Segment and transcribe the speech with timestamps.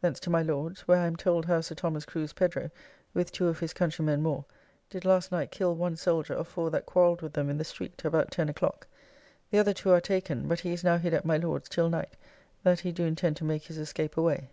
[0.00, 2.70] Thence to my Lord's; where I am told how Sir Thomas Crew's Pedro,
[3.12, 4.46] with two of his countrymen more,
[4.88, 8.02] did last night kill one soldier of four that quarrelled with them in the street,
[8.02, 8.86] about 10 o'clock.
[9.50, 12.16] The other two are taken; but he is now hid at my Lord's till night,
[12.62, 14.48] that he do intend to make his escape away.